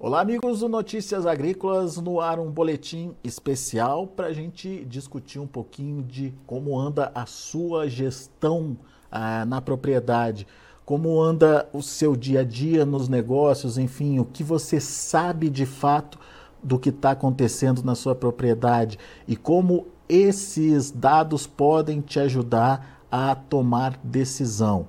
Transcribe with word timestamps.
Olá, 0.00 0.20
amigos 0.20 0.60
do 0.60 0.68
Notícias 0.68 1.26
Agrícolas, 1.26 1.96
no 1.96 2.20
ar 2.20 2.38
um 2.38 2.52
boletim 2.52 3.16
especial 3.24 4.06
para 4.06 4.28
a 4.28 4.32
gente 4.32 4.84
discutir 4.84 5.40
um 5.40 5.46
pouquinho 5.46 6.04
de 6.04 6.32
como 6.46 6.78
anda 6.78 7.10
a 7.12 7.26
sua 7.26 7.88
gestão 7.88 8.78
ah, 9.10 9.44
na 9.44 9.60
propriedade, 9.60 10.46
como 10.84 11.20
anda 11.20 11.68
o 11.72 11.82
seu 11.82 12.14
dia 12.14 12.42
a 12.42 12.44
dia 12.44 12.86
nos 12.86 13.08
negócios, 13.08 13.76
enfim, 13.76 14.20
o 14.20 14.24
que 14.24 14.44
você 14.44 14.78
sabe 14.78 15.50
de 15.50 15.66
fato 15.66 16.16
do 16.62 16.78
que 16.78 16.90
está 16.90 17.10
acontecendo 17.10 17.82
na 17.82 17.96
sua 17.96 18.14
propriedade 18.14 19.00
e 19.26 19.34
como 19.34 19.88
esses 20.08 20.92
dados 20.92 21.44
podem 21.44 22.00
te 22.00 22.20
ajudar 22.20 23.02
a 23.10 23.34
tomar 23.34 23.98
decisão. 24.04 24.86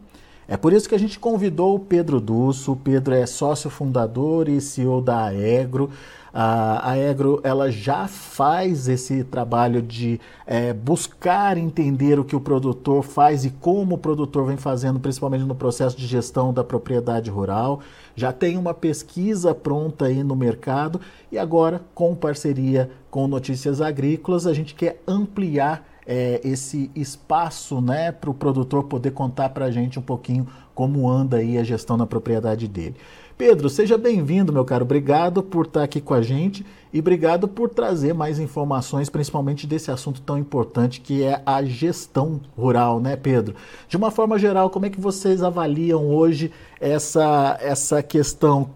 É 0.51 0.57
por 0.57 0.73
isso 0.73 0.89
que 0.89 0.95
a 0.95 0.99
gente 0.99 1.19
convidou 1.19 1.75
o 1.75 1.79
Pedro 1.79 2.19
Dusso. 2.19 2.71
O 2.71 2.75
Pedro 2.75 3.13
é 3.13 3.23
sócio 3.27 3.69
fundador 3.69 4.49
e 4.49 4.59
CEO 4.59 4.99
da 4.99 5.25
Aegro. 5.25 5.91
A 6.33 6.89
Aegro 6.89 7.39
ela 7.43 7.71
já 7.71 8.07
faz 8.07 8.87
esse 8.87 9.23
trabalho 9.23 9.79
de 9.79 10.19
é, 10.47 10.73
buscar 10.73 11.55
entender 11.55 12.19
o 12.19 12.25
que 12.25 12.35
o 12.35 12.41
produtor 12.41 13.03
faz 13.03 13.45
e 13.45 13.51
como 13.51 13.93
o 13.93 13.97
produtor 13.97 14.47
vem 14.47 14.57
fazendo, 14.57 14.99
principalmente 14.99 15.43
no 15.43 15.53
processo 15.53 15.95
de 15.95 16.07
gestão 16.07 16.51
da 16.51 16.63
propriedade 16.63 17.29
rural. 17.29 17.81
Já 18.15 18.33
tem 18.33 18.57
uma 18.57 18.73
pesquisa 18.73 19.53
pronta 19.53 20.05
aí 20.05 20.23
no 20.23 20.35
mercado 20.35 20.99
e 21.31 21.37
agora, 21.37 21.79
com 21.93 22.15
parceria 22.15 22.89
com 23.11 23.27
Notícias 23.27 23.81
Agrícolas, 23.81 24.47
a 24.47 24.53
gente 24.53 24.73
quer 24.73 24.99
ampliar 25.07 25.88
é, 26.11 26.41
esse 26.43 26.89
espaço 26.95 27.79
né, 27.79 28.11
para 28.11 28.31
o 28.31 28.33
produtor 28.33 28.85
poder 28.85 29.11
contar 29.11 29.49
para 29.49 29.65
a 29.65 29.71
gente 29.71 29.99
um 29.99 30.01
pouquinho 30.01 30.47
como 30.73 31.07
anda 31.07 31.37
aí 31.37 31.55
a 31.55 31.63
gestão 31.63 31.95
na 31.95 32.07
propriedade 32.07 32.67
dele. 32.67 32.95
Pedro, 33.37 33.69
seja 33.69 33.95
bem-vindo, 33.95 34.51
meu 34.51 34.65
caro. 34.65 34.83
Obrigado 34.83 35.43
por 35.43 35.67
estar 35.67 35.83
aqui 35.83 36.01
com 36.01 36.15
a 36.15 36.21
gente 36.21 36.65
e 36.91 36.99
obrigado 36.99 37.47
por 37.47 37.69
trazer 37.69 38.11
mais 38.11 38.39
informações, 38.39 39.07
principalmente 39.07 39.67
desse 39.67 39.91
assunto 39.91 40.19
tão 40.19 40.39
importante 40.39 40.99
que 40.99 41.23
é 41.23 41.43
a 41.45 41.63
gestão 41.63 42.41
rural, 42.57 42.99
né, 42.99 43.15
Pedro? 43.15 43.53
De 43.87 43.95
uma 43.95 44.09
forma 44.09 44.39
geral, 44.39 44.71
como 44.71 44.87
é 44.87 44.89
que 44.89 44.99
vocês 44.99 45.43
avaliam 45.43 46.07
hoje 46.07 46.51
essa, 46.81 47.55
essa 47.61 48.01
questão? 48.01 48.71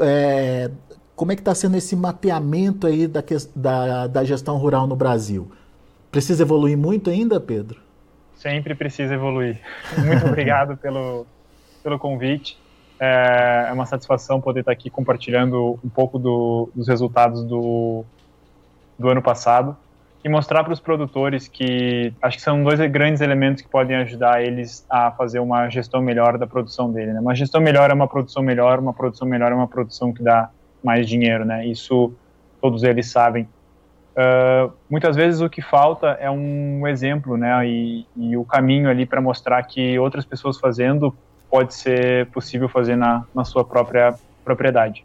É, 0.00 0.70
como 1.14 1.30
é 1.30 1.36
que 1.36 1.40
está 1.40 1.54
sendo 1.54 1.76
esse 1.76 1.94
mapeamento 1.94 2.88
aí 2.88 3.06
da, 3.06 3.22
da, 3.54 4.06
da 4.08 4.24
gestão 4.24 4.56
rural 4.58 4.88
no 4.88 4.96
Brasil? 4.96 5.48
Precisa 6.14 6.44
evoluir 6.44 6.78
muito 6.78 7.10
ainda, 7.10 7.40
Pedro? 7.40 7.80
Sempre 8.36 8.72
precisa 8.76 9.14
evoluir. 9.14 9.58
Muito 9.98 10.24
obrigado 10.24 10.76
pelo, 10.78 11.26
pelo 11.82 11.98
convite. 11.98 12.56
É, 13.00 13.66
é 13.68 13.72
uma 13.72 13.84
satisfação 13.84 14.40
poder 14.40 14.60
estar 14.60 14.70
aqui 14.70 14.88
compartilhando 14.88 15.76
um 15.84 15.88
pouco 15.88 16.16
do, 16.16 16.70
dos 16.72 16.86
resultados 16.86 17.42
do, 17.42 18.04
do 18.96 19.08
ano 19.08 19.20
passado 19.20 19.76
e 20.22 20.28
mostrar 20.28 20.62
para 20.62 20.72
os 20.72 20.78
produtores 20.78 21.48
que 21.48 22.12
acho 22.22 22.36
que 22.36 22.44
são 22.44 22.62
dois 22.62 22.78
grandes 22.92 23.20
elementos 23.20 23.60
que 23.60 23.68
podem 23.68 23.96
ajudar 23.96 24.40
eles 24.40 24.86
a 24.88 25.10
fazer 25.10 25.40
uma 25.40 25.68
gestão 25.68 26.00
melhor 26.00 26.38
da 26.38 26.46
produção 26.46 26.92
dele. 26.92 27.12
Né? 27.12 27.18
Uma 27.18 27.34
gestão 27.34 27.60
melhor 27.60 27.90
é 27.90 27.92
uma 27.92 28.06
produção 28.06 28.40
melhor, 28.40 28.78
uma 28.78 28.94
produção 28.94 29.26
melhor 29.26 29.50
é 29.50 29.54
uma 29.56 29.66
produção 29.66 30.12
que 30.12 30.22
dá 30.22 30.48
mais 30.80 31.08
dinheiro. 31.08 31.44
Né? 31.44 31.66
Isso 31.66 32.14
todos 32.60 32.84
eles 32.84 33.10
sabem. 33.10 33.48
Uh, 34.16 34.72
muitas 34.88 35.16
vezes 35.16 35.40
o 35.40 35.50
que 35.50 35.60
falta 35.60 36.16
é 36.20 36.30
um 36.30 36.86
exemplo, 36.86 37.36
né, 37.36 37.66
e, 37.66 38.06
e 38.16 38.36
o 38.36 38.44
caminho 38.44 38.88
ali 38.88 39.04
para 39.04 39.20
mostrar 39.20 39.60
que 39.64 39.98
outras 39.98 40.24
pessoas 40.24 40.58
fazendo 40.58 41.12
pode 41.50 41.74
ser 41.74 42.26
possível 42.26 42.68
fazer 42.68 42.96
na, 42.96 43.24
na 43.34 43.44
sua 43.44 43.64
própria 43.64 44.14
propriedade. 44.44 45.04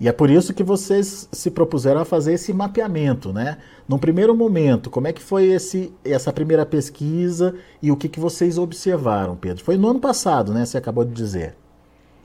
E 0.00 0.08
é 0.08 0.12
por 0.12 0.28
isso 0.28 0.52
que 0.52 0.62
vocês 0.62 1.28
se 1.30 1.50
propuseram 1.50 2.00
a 2.00 2.04
fazer 2.04 2.34
esse 2.34 2.52
mapeamento, 2.52 3.32
né? 3.32 3.58
Num 3.88 3.98
primeiro 3.98 4.34
momento, 4.34 4.90
como 4.90 5.06
é 5.06 5.12
que 5.12 5.22
foi 5.22 5.46
esse, 5.46 5.94
essa 6.04 6.32
primeira 6.32 6.66
pesquisa 6.66 7.54
e 7.80 7.92
o 7.92 7.96
que, 7.96 8.08
que 8.08 8.18
vocês 8.18 8.58
observaram, 8.58 9.36
Pedro? 9.36 9.62
Foi 9.62 9.76
no 9.76 9.88
ano 9.88 10.00
passado, 10.00 10.52
né? 10.52 10.64
Você 10.64 10.76
acabou 10.76 11.04
de 11.04 11.12
dizer. 11.12 11.54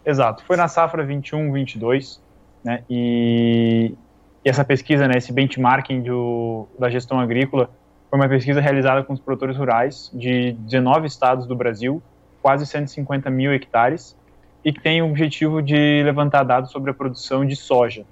Exato, 0.06 0.44
foi 0.46 0.57
na 0.57 0.68
safra 0.68 1.06
21-22, 1.06 2.19
né? 2.63 2.84
E, 2.90 3.94
e 4.44 4.50
essa 4.50 4.63
pesquisa, 4.63 5.07
né, 5.07 5.17
esse 5.17 5.33
benchmarking 5.33 6.01
do, 6.01 6.67
da 6.77 6.89
gestão 6.89 7.19
agrícola, 7.19 7.69
foi 8.09 8.17
uma 8.17 8.27
pesquisa 8.27 8.61
realizada 8.61 9.03
com 9.03 9.13
os 9.13 9.19
produtores 9.19 9.57
rurais 9.57 10.09
de 10.13 10.53
19 10.53 11.07
estados 11.07 11.45
do 11.45 11.55
Brasil, 11.55 12.01
quase 12.41 12.66
150 12.66 13.29
mil 13.29 13.53
hectares, 13.53 14.17
e 14.63 14.73
que 14.73 14.81
tem 14.81 15.01
o 15.01 15.09
objetivo 15.09 15.61
de 15.61 16.01
levantar 16.03 16.44
dados 16.44 16.72
sobre 16.72 16.91
a 16.91 16.94
produção 16.94 17.45
de 17.45 17.55
soja, 17.55 18.05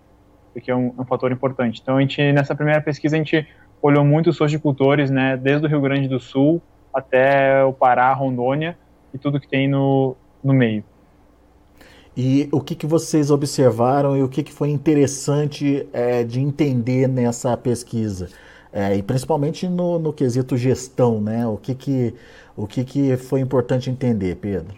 que 0.61 0.69
é 0.71 0.75
um, 0.75 0.93
um 0.97 1.05
fator 1.05 1.31
importante. 1.31 1.79
Então, 1.81 1.97
a 1.97 2.01
gente, 2.01 2.31
nessa 2.31 2.55
primeira 2.55 2.81
pesquisa, 2.81 3.16
a 3.16 3.19
gente 3.19 3.47
olhou 3.81 4.03
muito 4.03 4.29
os 4.29 4.37
sojicultores, 4.37 5.09
né, 5.09 5.37
desde 5.37 5.66
o 5.66 5.69
Rio 5.69 5.81
Grande 5.81 6.07
do 6.07 6.19
Sul 6.19 6.61
até 6.93 7.63
o 7.63 7.71
Pará, 7.71 8.11
Rondônia, 8.13 8.77
e 9.13 9.17
tudo 9.17 9.39
que 9.39 9.47
tem 9.47 9.67
no, 9.67 10.16
no 10.43 10.53
meio. 10.53 10.83
E 12.17 12.50
o 12.51 12.59
que, 12.59 12.73
que 12.73 12.88
vocês 12.88 13.29
observaram 13.29 14.17
e 14.17 14.23
o 14.23 14.28
que, 14.28 14.41
que 14.41 14.51
foi 14.51 14.69
interessante 14.69 15.88
é, 15.94 16.23
de 16.23 16.39
entender 16.39 17.07
nessa 17.07 17.55
pesquisa? 17.55 18.28
É, 18.73 18.95
e 18.95 19.03
principalmente 19.03 19.67
no, 19.69 20.00
no 20.00 20.11
quesito 20.11 20.57
gestão, 20.57 21.22
né? 21.22 21.45
O 21.45 21.57
que, 21.57 21.75
que, 21.75 22.16
o 22.55 22.66
que, 22.66 22.83
que 22.83 23.17
foi 23.17 23.39
importante 23.39 23.91
entender, 23.91 24.35
Pedro? 24.38 24.75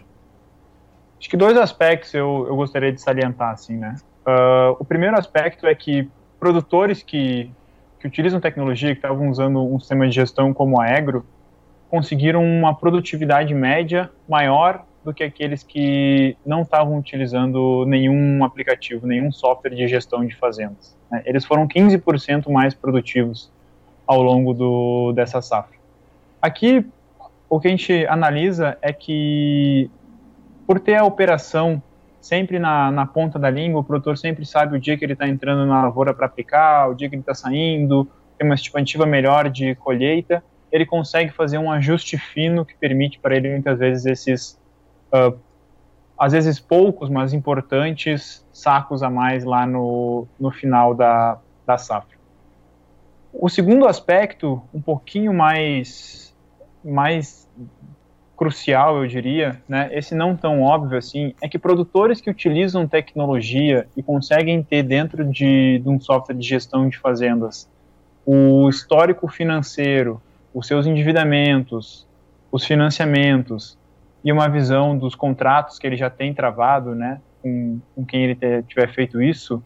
Acho 1.18 1.30
que 1.30 1.36
dois 1.36 1.56
aspectos 1.56 2.12
eu, 2.12 2.44
eu 2.46 2.54
gostaria 2.56 2.92
de 2.92 3.00
salientar, 3.00 3.52
assim, 3.52 3.78
né? 3.78 3.96
Uh, 4.26 4.76
o 4.78 4.84
primeiro 4.84 5.18
aspecto 5.18 5.66
é 5.66 5.74
que 5.74 6.10
produtores 6.38 7.02
que, 7.02 7.50
que 7.98 8.06
utilizam 8.06 8.38
tecnologia, 8.38 8.90
que 8.90 8.98
estavam 8.98 9.30
usando 9.30 9.64
um 9.64 9.80
sistema 9.80 10.06
de 10.06 10.14
gestão 10.14 10.52
como 10.52 10.78
a 10.78 10.84
Agro, 10.84 11.24
conseguiram 11.88 12.44
uma 12.44 12.74
produtividade 12.74 13.54
média 13.54 14.10
maior 14.28 14.84
do 15.04 15.14
que 15.14 15.24
aqueles 15.24 15.62
que 15.62 16.36
não 16.44 16.62
estavam 16.62 16.98
utilizando 16.98 17.84
nenhum 17.86 18.44
aplicativo, 18.44 19.06
nenhum 19.06 19.32
software 19.32 19.74
de 19.74 19.88
gestão 19.88 20.24
de 20.26 20.36
fazendas. 20.36 20.96
Né? 21.10 21.22
Eles 21.24 21.44
foram 21.44 21.66
15% 21.66 22.50
mais 22.50 22.74
produtivos 22.74 23.50
ao 24.06 24.22
longo 24.22 24.52
do, 24.52 25.12
dessa 25.12 25.40
safra. 25.40 25.78
Aqui, 26.42 26.86
o 27.48 27.58
que 27.58 27.68
a 27.68 27.70
gente 27.70 28.06
analisa 28.06 28.76
é 28.82 28.92
que, 28.92 29.90
por 30.66 30.80
ter 30.80 30.96
a 30.96 31.04
operação 31.04 31.82
sempre 32.20 32.58
na, 32.58 32.90
na 32.90 33.06
ponta 33.06 33.38
da 33.38 33.48
língua, 33.48 33.80
o 33.80 33.84
produtor 33.84 34.18
sempre 34.18 34.44
sabe 34.44 34.76
o 34.76 34.80
dia 34.80 34.96
que 34.96 35.04
ele 35.04 35.14
está 35.14 35.26
entrando 35.26 35.66
na 35.66 35.82
lavoura 35.82 36.12
para 36.12 36.26
aplicar, 36.26 36.90
o 36.90 36.94
dia 36.94 37.08
que 37.08 37.14
ele 37.14 37.22
está 37.22 37.34
saindo, 37.34 38.06
tem 38.36 38.46
uma 38.46 38.54
estimativa 38.54 39.06
melhor 39.06 39.48
de 39.48 39.74
colheita, 39.76 40.42
ele 40.70 40.84
consegue 40.84 41.32
fazer 41.32 41.58
um 41.58 41.70
ajuste 41.70 42.18
fino 42.18 42.64
que 42.64 42.74
permite 42.76 43.18
para 43.18 43.36
ele, 43.36 43.50
muitas 43.50 43.78
vezes, 43.78 44.06
esses 44.06 44.59
uh, 45.12 45.38
às 46.18 46.32
vezes 46.32 46.60
poucos, 46.60 47.08
mas 47.08 47.32
importantes 47.32 48.46
sacos 48.52 49.02
a 49.02 49.10
mais 49.10 49.44
lá 49.44 49.66
no, 49.66 50.26
no 50.38 50.50
final 50.50 50.94
da, 50.94 51.38
da 51.66 51.78
safra. 51.78 52.18
O 53.32 53.48
segundo 53.48 53.86
aspecto, 53.86 54.60
um 54.74 54.80
pouquinho 54.80 55.32
mais, 55.32 56.34
mais 56.84 57.48
crucial, 58.36 59.02
eu 59.02 59.06
diria, 59.06 59.62
né, 59.68 59.88
esse 59.92 60.14
não 60.14 60.36
tão 60.36 60.62
óbvio 60.62 60.98
assim, 60.98 61.34
é 61.40 61.48
que 61.48 61.58
produtores 61.58 62.20
que 62.20 62.30
utilizam 62.30 62.88
tecnologia 62.88 63.86
e 63.96 64.02
conseguem 64.02 64.62
ter 64.62 64.82
dentro 64.82 65.24
de, 65.24 65.78
de 65.78 65.88
um 65.88 66.00
software 66.00 66.34
de 66.34 66.46
gestão 66.46 66.88
de 66.88 66.98
fazendas 66.98 67.68
o 68.24 68.68
histórico 68.68 69.28
financeiro, 69.28 70.20
os 70.52 70.66
seus 70.66 70.86
endividamentos, 70.86 72.06
os 72.52 72.64
financiamentos, 72.64 73.78
e 74.24 74.32
uma 74.32 74.48
visão 74.48 74.96
dos 74.96 75.14
contratos 75.14 75.78
que 75.78 75.86
ele 75.86 75.96
já 75.96 76.10
tem 76.10 76.34
travado, 76.34 76.94
né, 76.94 77.20
com, 77.42 77.80
com 77.94 78.04
quem 78.04 78.24
ele 78.24 78.62
tiver 78.62 78.92
feito 78.92 79.22
isso, 79.22 79.62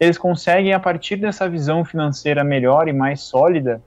eles 0.00 0.18
conseguem, 0.18 0.72
a 0.72 0.80
partir 0.80 1.16
dessa 1.16 1.48
visão 1.48 1.84
financeira 1.84 2.42
melhor 2.42 2.88
e 2.88 2.92
mais 2.92 3.20
sólida, 3.20 3.80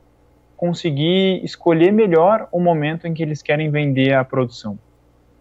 conseguir 0.55 1.43
escolher 1.43 1.91
melhor 1.91 2.47
o 2.51 2.59
momento 2.59 3.05
em 3.05 3.13
que 3.13 3.21
eles 3.21 3.41
querem 3.41 3.69
vender 3.69 4.13
a 4.13 4.23
produção. 4.23 4.79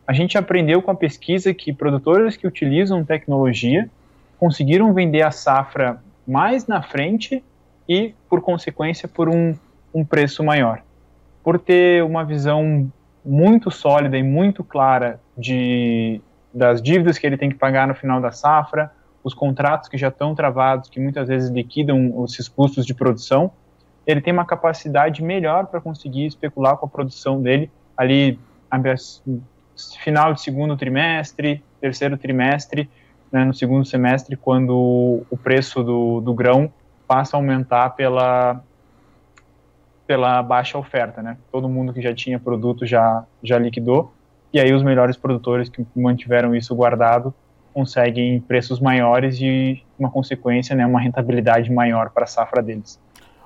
A 0.06 0.12
gente 0.12 0.37
aprendeu 0.37 0.82
com 0.82 0.90
a 0.90 0.94
pesquisa 0.94 1.55
que 1.55 1.72
produtores 1.72 2.37
que 2.37 2.46
utilizam 2.46 3.05
tecnologia 3.05 3.88
conseguiram 4.38 4.93
vender 4.93 5.22
a 5.22 5.31
safra 5.31 6.02
mais 6.26 6.67
na 6.67 6.82
frente 6.82 7.43
e, 7.88 8.14
por 8.28 8.40
consequência, 8.40 9.08
por 9.08 9.28
um, 9.28 9.55
um 9.94 10.05
preço 10.05 10.43
maior. 10.43 10.82
Por 11.43 11.58
ter 11.58 12.02
uma 12.02 12.25
visão 12.25 12.90
muito 13.24 13.70
sólida 13.70 14.16
e 14.18 14.22
muito 14.22 14.62
clara 14.62 15.20
de, 15.36 16.20
das 16.52 16.82
dívidas 16.82 17.18
que 17.18 17.26
ele 17.26 17.36
tem 17.36 17.48
que 17.48 17.56
pagar 17.56 17.88
no 17.88 17.94
final 17.94 18.20
da 18.20 18.30
safra, 18.30 18.92
os 19.22 19.32
contratos 19.32 19.88
que 19.88 19.96
já 19.96 20.08
estão 20.08 20.34
travados, 20.34 20.90
que 20.90 21.00
muitas 21.00 21.28
vezes 21.28 21.50
liquidam 21.50 22.24
esses 22.24 22.48
custos 22.48 22.84
de 22.84 22.92
produção, 22.92 23.50
ele 24.06 24.20
tem 24.20 24.32
uma 24.32 24.44
capacidade 24.44 25.22
melhor 25.22 25.66
para 25.66 25.80
conseguir 25.80 26.26
especular 26.26 26.76
com 26.76 26.84
a 26.84 26.88
produção 26.88 27.40
dele 27.40 27.70
ali 27.96 28.38
final 29.98 30.34
de 30.34 30.42
segundo 30.42 30.76
trimestre, 30.76 31.62
terceiro 31.80 32.18
trimestre, 32.18 32.90
né, 33.32 33.44
no 33.44 33.54
segundo 33.54 33.84
semestre, 33.84 34.36
quando 34.36 35.24
o 35.30 35.36
preço 35.36 35.82
do, 35.82 36.20
do 36.20 36.34
grão 36.34 36.70
passa 37.06 37.36
a 37.36 37.38
aumentar 37.38 37.90
pela, 37.90 38.62
pela 40.06 40.42
baixa 40.42 40.78
oferta, 40.78 41.22
né? 41.22 41.36
Todo 41.50 41.68
mundo 41.68 41.92
que 41.92 42.02
já 42.02 42.14
tinha 42.14 42.38
produto 42.38 42.86
já, 42.86 43.24
já 43.42 43.58
liquidou, 43.58 44.12
e 44.52 44.60
aí 44.60 44.72
os 44.72 44.82
melhores 44.82 45.16
produtores 45.16 45.68
que 45.68 45.84
mantiveram 45.96 46.54
isso 46.54 46.74
guardado 46.74 47.34
conseguem 47.72 48.40
preços 48.40 48.78
maiores 48.78 49.40
e 49.40 49.82
uma 49.98 50.08
consequência, 50.08 50.76
né, 50.76 50.86
uma 50.86 51.00
rentabilidade 51.00 51.72
maior 51.72 52.10
para 52.10 52.22
a 52.22 52.26
safra 52.26 52.62
deles. 52.62 53.00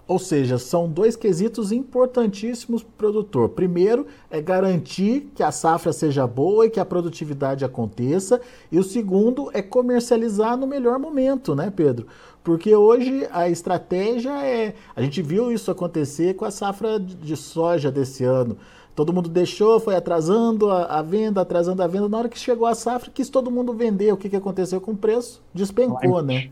Ou 0.08 0.18
seja, 0.18 0.56
são 0.56 0.88
dois 0.88 1.16
quesitos 1.16 1.70
importantíssimos 1.70 2.82
para 2.82 2.88
o 2.88 2.96
produtor. 2.96 3.50
Primeiro 3.50 4.06
é 4.30 4.40
garantir 4.40 5.30
que 5.34 5.42
a 5.42 5.52
safra 5.52 5.92
seja 5.92 6.26
boa 6.26 6.64
e 6.64 6.70
que 6.70 6.80
a 6.80 6.84
produtividade 6.84 7.62
aconteça. 7.62 8.40
E 8.72 8.78
o 8.78 8.82
segundo 8.82 9.50
é 9.52 9.60
comercializar 9.60 10.56
no 10.56 10.66
melhor 10.66 10.98
momento, 10.98 11.54
né, 11.54 11.70
Pedro? 11.70 12.06
Porque 12.42 12.74
hoje 12.74 13.28
a 13.30 13.50
estratégia 13.50 14.30
é. 14.42 14.74
A 14.96 15.02
gente 15.02 15.20
viu 15.20 15.52
isso 15.52 15.70
acontecer 15.70 16.34
com 16.36 16.46
a 16.46 16.50
safra 16.50 16.98
de 16.98 17.36
soja 17.36 17.92
desse 17.92 18.24
ano. 18.24 18.56
Todo 18.94 19.12
mundo 19.12 19.28
deixou, 19.28 19.78
foi 19.78 19.94
atrasando 19.94 20.70
a, 20.70 20.84
a, 20.84 21.02
venda, 21.02 21.42
atrasando 21.42 21.82
a 21.82 21.86
venda. 21.86 22.08
Na 22.08 22.16
hora 22.16 22.28
que 22.30 22.38
chegou 22.38 22.66
a 22.66 22.74
safra, 22.74 23.10
quis 23.12 23.28
todo 23.28 23.50
mundo 23.50 23.74
vender. 23.74 24.10
O 24.10 24.16
que, 24.16 24.30
que 24.30 24.36
aconteceu 24.36 24.80
com 24.80 24.92
o 24.92 24.96
preço? 24.96 25.42
Despencou, 25.52 26.22
né? 26.22 26.48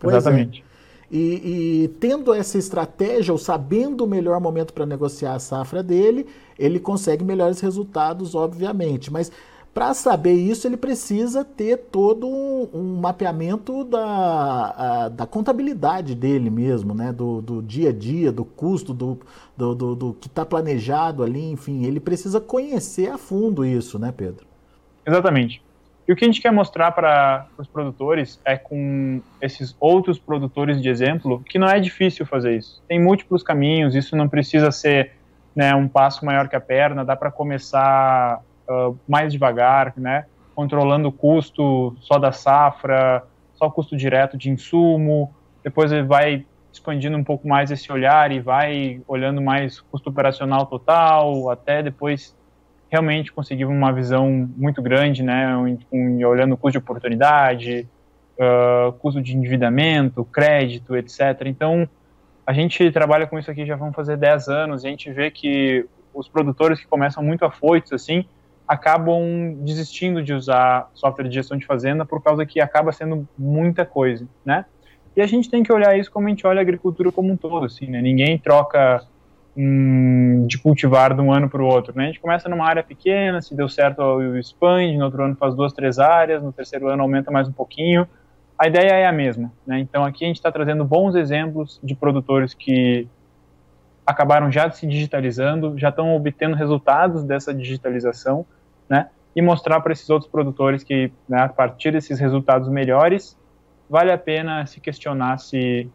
Pois 0.00 0.14
é. 0.14 0.18
Exatamente. 0.18 0.64
É. 0.68 0.71
E, 1.12 1.82
e, 1.84 1.88
tendo 2.00 2.32
essa 2.32 2.56
estratégia, 2.56 3.32
ou 3.32 3.38
sabendo 3.38 4.04
o 4.04 4.06
melhor 4.06 4.40
momento 4.40 4.72
para 4.72 4.86
negociar 4.86 5.34
a 5.34 5.38
safra 5.38 5.82
dele, 5.82 6.26
ele 6.58 6.80
consegue 6.80 7.22
melhores 7.22 7.60
resultados, 7.60 8.34
obviamente. 8.34 9.12
Mas 9.12 9.30
para 9.74 9.92
saber 9.92 10.32
isso, 10.32 10.66
ele 10.66 10.78
precisa 10.78 11.44
ter 11.44 11.76
todo 11.90 12.26
um, 12.26 12.66
um 12.72 12.96
mapeamento 12.96 13.84
da, 13.84 14.04
a, 15.04 15.08
da 15.10 15.26
contabilidade 15.26 16.14
dele 16.14 16.48
mesmo, 16.48 16.94
né? 16.94 17.12
Do, 17.12 17.42
do, 17.42 17.62
dia 17.62 17.90
a 17.90 17.92
dia, 17.92 18.32
do 18.32 18.46
custo, 18.46 18.94
do, 18.94 19.18
do, 19.54 19.74
do, 19.74 19.94
do 19.94 20.14
que 20.14 20.28
está 20.28 20.46
planejado 20.46 21.22
ali, 21.22 21.50
enfim. 21.50 21.84
Ele 21.84 22.00
precisa 22.00 22.40
conhecer 22.40 23.10
a 23.10 23.18
fundo 23.18 23.66
isso, 23.66 23.98
né, 23.98 24.12
Pedro? 24.16 24.46
Exatamente. 25.06 25.62
E 26.06 26.12
o 26.12 26.16
que 26.16 26.24
a 26.24 26.28
gente 26.28 26.40
quer 26.40 26.52
mostrar 26.52 26.90
para 26.92 27.46
os 27.56 27.66
produtores 27.68 28.40
é 28.44 28.56
com 28.56 29.20
esses 29.40 29.76
outros 29.78 30.18
produtores 30.18 30.82
de 30.82 30.88
exemplo 30.88 31.42
que 31.48 31.58
não 31.58 31.68
é 31.68 31.78
difícil 31.78 32.26
fazer 32.26 32.56
isso. 32.56 32.82
Tem 32.88 33.00
múltiplos 33.00 33.42
caminhos, 33.42 33.94
isso 33.94 34.16
não 34.16 34.28
precisa 34.28 34.72
ser 34.72 35.12
né, 35.54 35.74
um 35.74 35.86
passo 35.86 36.24
maior 36.24 36.48
que 36.48 36.56
a 36.56 36.60
perna, 36.60 37.04
dá 37.04 37.14
para 37.14 37.30
começar 37.30 38.40
uh, 38.68 38.98
mais 39.06 39.32
devagar, 39.32 39.92
né, 39.96 40.26
controlando 40.54 41.08
o 41.08 41.12
custo 41.12 41.94
só 42.00 42.18
da 42.18 42.32
safra, 42.32 43.22
só 43.54 43.66
o 43.66 43.70
custo 43.70 43.96
direto 43.96 44.36
de 44.36 44.50
insumo, 44.50 45.32
depois 45.62 45.92
ele 45.92 46.02
vai 46.02 46.44
expandindo 46.72 47.16
um 47.16 47.22
pouco 47.22 47.46
mais 47.46 47.70
esse 47.70 47.92
olhar 47.92 48.32
e 48.32 48.40
vai 48.40 49.00
olhando 49.06 49.40
mais 49.40 49.80
custo 49.80 50.10
operacional 50.10 50.66
total, 50.66 51.50
até 51.50 51.82
depois 51.82 52.34
realmente 52.92 53.32
conseguir 53.32 53.64
uma 53.64 53.90
visão 53.90 54.30
muito 54.54 54.82
grande, 54.82 55.22
né, 55.22 55.56
um, 55.56 55.78
um, 55.90 56.26
olhando 56.26 56.52
o 56.52 56.58
custo 56.58 56.72
de 56.72 56.84
oportunidade, 56.84 57.88
uh, 58.38 58.92
custo 58.98 59.22
de 59.22 59.34
endividamento, 59.34 60.22
crédito, 60.26 60.94
etc. 60.94 61.46
Então, 61.46 61.88
a 62.46 62.52
gente 62.52 62.90
trabalha 62.90 63.26
com 63.26 63.38
isso 63.38 63.50
aqui 63.50 63.64
já 63.64 63.76
vão 63.76 63.94
fazer 63.94 64.18
10 64.18 64.48
anos 64.48 64.84
e 64.84 64.88
a 64.88 64.90
gente 64.90 65.10
vê 65.10 65.30
que 65.30 65.86
os 66.12 66.28
produtores 66.28 66.80
que 66.80 66.86
começam 66.86 67.24
muito 67.24 67.46
afoitos, 67.46 67.94
assim, 67.94 68.26
acabam 68.68 69.54
desistindo 69.64 70.22
de 70.22 70.34
usar 70.34 70.90
software 70.92 71.28
de 71.28 71.34
gestão 71.34 71.56
de 71.56 71.64
fazenda 71.64 72.04
por 72.04 72.22
causa 72.22 72.44
que 72.44 72.60
acaba 72.60 72.92
sendo 72.92 73.26
muita 73.38 73.86
coisa, 73.86 74.28
né? 74.44 74.66
E 75.16 75.22
a 75.22 75.26
gente 75.26 75.48
tem 75.48 75.62
que 75.62 75.72
olhar 75.72 75.98
isso 75.98 76.10
como 76.10 76.26
a 76.26 76.30
gente 76.30 76.46
olha 76.46 76.58
a 76.58 76.62
agricultura 76.62 77.10
como 77.10 77.32
um 77.32 77.38
todo, 77.38 77.64
assim, 77.64 77.86
né? 77.86 78.02
Ninguém 78.02 78.38
troca 78.38 79.02
um, 79.56 80.46
de 80.46 80.58
cultivar 80.58 81.14
de 81.14 81.20
um 81.20 81.32
ano 81.32 81.48
para 81.48 81.62
o 81.62 81.66
outro. 81.66 81.92
Né? 81.96 82.04
A 82.04 82.06
gente 82.06 82.20
começa 82.20 82.48
numa 82.48 82.66
área 82.66 82.82
pequena, 82.82 83.40
se 83.40 83.54
deu 83.54 83.68
certo, 83.68 84.22
expande, 84.36 84.96
no 84.96 85.04
outro 85.04 85.22
ano 85.22 85.36
faz 85.36 85.54
duas, 85.54 85.72
três 85.72 85.98
áreas, 85.98 86.42
no 86.42 86.52
terceiro 86.52 86.88
ano 86.88 87.02
aumenta 87.02 87.30
mais 87.30 87.48
um 87.48 87.52
pouquinho. 87.52 88.06
A 88.58 88.66
ideia 88.66 88.92
é 88.92 89.06
a 89.06 89.12
mesma. 89.12 89.52
Né? 89.66 89.78
Então 89.80 90.04
aqui 90.04 90.24
a 90.24 90.28
gente 90.28 90.36
está 90.36 90.50
trazendo 90.50 90.84
bons 90.84 91.14
exemplos 91.14 91.80
de 91.82 91.94
produtores 91.94 92.54
que 92.54 93.06
acabaram 94.06 94.50
já 94.50 94.70
se 94.70 94.86
digitalizando, 94.86 95.78
já 95.78 95.88
estão 95.88 96.14
obtendo 96.14 96.56
resultados 96.56 97.22
dessa 97.24 97.54
digitalização, 97.54 98.44
né? 98.88 99.08
E 99.34 99.40
mostrar 99.40 99.80
para 99.80 99.92
esses 99.92 100.10
outros 100.10 100.30
produtores 100.30 100.82
que, 100.82 101.10
né, 101.28 101.42
a 101.42 101.48
partir 101.48 101.92
desses 101.92 102.18
resultados 102.18 102.68
melhores, 102.68 103.38
vale 103.88 104.10
a 104.10 104.18
pena 104.18 104.66
se 104.66 104.80
questionar 104.80 105.38
se, 105.38 105.88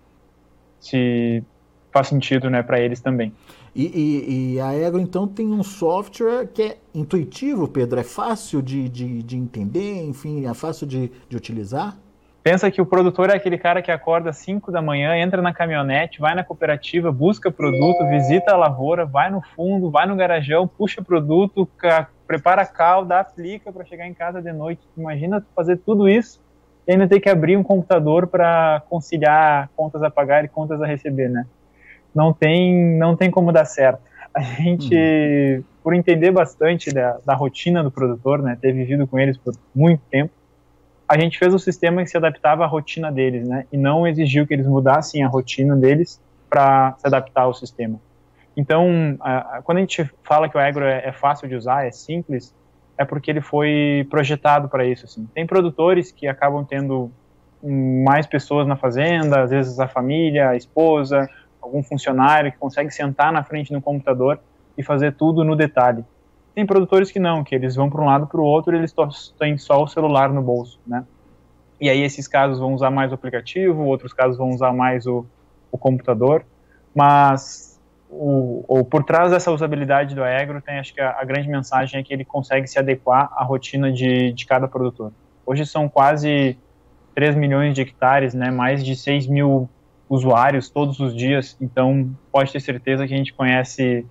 se 0.79 1.43
faz 1.91 2.07
sentido 2.07 2.49
né, 2.49 2.61
para 2.61 2.79
eles 2.79 2.99
também. 2.99 3.33
E, 3.75 3.85
e, 3.85 4.55
e, 4.55 4.59
a 4.59 4.73
Ego, 4.73 4.97
então, 4.97 5.27
tem 5.27 5.47
um 5.47 5.61
software 5.61 6.47
que 6.47 6.63
é 6.63 6.77
intuitivo, 6.95 7.67
Pedro? 7.67 7.99
É 7.99 8.03
fácil 8.03 8.61
de, 8.61 8.89
de, 8.89 9.21
de 9.21 9.37
entender, 9.37 10.03
enfim, 10.03 10.47
é 10.47 10.53
fácil 10.53 10.87
de, 10.87 11.11
de 11.29 11.37
utilizar? 11.37 11.95
Pensa 12.41 12.71
que 12.71 12.81
o 12.81 12.85
produtor 12.85 13.29
é 13.29 13.35
aquele 13.35 13.57
cara 13.57 13.81
que 13.81 13.91
acorda 13.91 14.29
às 14.29 14.37
5 14.37 14.71
da 14.71 14.81
manhã, 14.81 15.17
entra 15.17 15.41
na 15.41 15.53
caminhonete, 15.53 16.21
vai 16.21 16.33
na 16.33 16.45
cooperativa, 16.45 17.11
busca 17.11 17.51
produto, 17.51 18.07
visita 18.07 18.53
a 18.53 18.57
lavoura, 18.57 19.05
vai 19.05 19.29
no 19.29 19.41
fundo, 19.53 19.91
vai 19.91 20.07
no 20.07 20.15
garajão, 20.15 20.65
puxa 20.65 21.03
produto, 21.03 21.67
prepara 22.25 22.65
calda, 22.65 23.19
aplica 23.19 23.69
para 23.69 23.83
chegar 23.83 24.07
em 24.07 24.13
casa 24.13 24.41
de 24.41 24.53
noite. 24.53 24.81
Imagina 24.97 25.45
fazer 25.53 25.75
tudo 25.77 26.07
isso 26.07 26.39
e 26.87 26.93
ainda 26.93 27.05
ter 27.05 27.19
que 27.19 27.29
abrir 27.29 27.57
um 27.57 27.63
computador 27.63 28.27
para 28.27 28.81
conciliar 28.89 29.69
contas 29.75 30.01
a 30.01 30.09
pagar 30.09 30.45
e 30.45 30.47
contas 30.47 30.81
a 30.81 30.87
receber, 30.87 31.29
né? 31.29 31.45
Não 32.13 32.33
tem, 32.33 32.97
não 32.97 33.15
tem 33.15 33.29
como 33.29 33.51
dar 33.51 33.65
certo. 33.65 33.99
A 34.33 34.41
gente, 34.41 34.93
uhum. 34.93 35.63
por 35.83 35.93
entender 35.93 36.31
bastante 36.31 36.91
da, 36.91 37.17
da 37.25 37.33
rotina 37.33 37.83
do 37.83 37.89
produtor, 37.91 38.41
né, 38.41 38.57
ter 38.59 38.71
vivido 38.71 39.07
com 39.07 39.17
eles 39.17 39.37
por 39.37 39.53
muito 39.73 40.01
tempo, 40.09 40.31
a 41.07 41.17
gente 41.17 41.39
fez 41.39 41.53
um 41.53 41.57
sistema 41.57 42.03
que 42.03 42.09
se 42.09 42.17
adaptava 42.17 42.63
à 42.63 42.67
rotina 42.67 43.11
deles, 43.11 43.47
né, 43.47 43.65
e 43.71 43.77
não 43.77 44.05
exigiu 44.05 44.45
que 44.45 44.53
eles 44.53 44.67
mudassem 44.67 45.23
a 45.23 45.27
rotina 45.27 45.75
deles 45.75 46.21
para 46.49 46.95
se 46.97 47.07
adaptar 47.07 47.43
ao 47.43 47.53
sistema. 47.53 47.99
Então, 48.55 49.15
a, 49.19 49.57
a, 49.57 49.61
quando 49.61 49.77
a 49.77 49.81
gente 49.81 50.09
fala 50.23 50.49
que 50.49 50.57
o 50.57 50.59
agro 50.59 50.83
é, 50.83 51.05
é, 51.05 51.11
fácil 51.11 51.47
de 51.47 51.55
usar, 51.55 51.85
é 51.85 51.91
simples, 51.91 52.53
é 52.97 53.05
porque 53.05 53.29
ele 53.29 53.39
foi 53.39 54.07
projetado 54.09 54.67
para 54.67 54.83
isso. 54.83 55.05
Assim. 55.05 55.27
Tem 55.33 55.45
produtores 55.45 56.11
que 56.11 56.27
acabam 56.27 56.65
tendo 56.65 57.11
mais 57.63 58.25
pessoas 58.25 58.67
na 58.67 58.75
fazenda, 58.75 59.41
às 59.41 59.51
vezes 59.51 59.79
a 59.79 59.87
família, 59.87 60.49
a 60.49 60.55
esposa, 60.55 61.29
algum 61.67 61.83
funcionário 61.83 62.51
que 62.51 62.57
consegue 62.57 62.91
sentar 62.91 63.31
na 63.31 63.43
frente 63.43 63.71
do 63.71 63.81
computador 63.81 64.39
e 64.77 64.83
fazer 64.83 65.13
tudo 65.13 65.43
no 65.43 65.55
detalhe. 65.55 66.03
Tem 66.55 66.65
produtores 66.65 67.11
que 67.11 67.19
não, 67.19 67.43
que 67.43 67.53
eles 67.53 67.75
vão 67.75 67.89
para 67.89 68.01
um 68.01 68.05
lado 68.05 68.25
para 68.25 68.41
o 68.41 68.43
outro 68.43 68.75
e 68.75 68.79
eles 68.79 68.93
têm 69.37 69.57
só 69.57 69.83
o 69.83 69.87
celular 69.87 70.29
no 70.29 70.41
bolso, 70.41 70.79
né? 70.87 71.05
E 71.79 71.89
aí 71.89 72.01
esses 72.01 72.27
casos 72.27 72.57
vão 72.57 72.73
usar 72.73 72.89
mais 72.89 73.11
o 73.11 73.15
aplicativo, 73.15 73.83
outros 73.83 74.11
casos 74.11 74.37
vão 74.37 74.49
usar 74.49 74.73
mais 74.73 75.05
o, 75.05 75.25
o 75.71 75.77
computador, 75.77 76.43
mas 76.95 77.79
o, 78.09 78.63
o, 78.67 78.83
por 78.83 79.03
trás 79.03 79.31
dessa 79.31 79.51
usabilidade 79.51 80.15
do 80.15 80.23
Aegro 80.23 80.59
tem 80.61 80.79
acho 80.79 80.93
que 80.93 81.01
a, 81.01 81.17
a, 81.19 81.23
grande 81.23 81.47
mensagem 81.47 81.99
é 81.99 82.03
que 82.03 82.11
ele 82.11 82.25
consegue 82.25 82.67
se 82.67 82.79
adequar 82.79 83.29
à 83.35 83.43
rotina 83.43 83.91
de, 83.91 84.31
de 84.31 84.45
cada 84.47 84.67
produtor. 84.67 85.11
Hoje 85.45 85.65
são 85.65 85.87
quase 85.87 86.57
3 87.13 87.35
milhões 87.35 87.75
de 87.75 87.81
hectares, 87.81 88.33
né, 88.33 88.49
mais 88.49 88.83
de 88.83 88.95
6 88.95 89.27
mil 89.27 89.69
usuários 90.09 90.69
todos 90.69 90.99
os 90.99 91.15
dias, 91.15 91.57
então 91.59 92.09
pode 92.31 92.51
ter 92.51 92.59
certeza 92.59 93.05
que 93.07 93.13
a 93.13 93.17
gente 93.17 93.33
conhece 93.33 94.05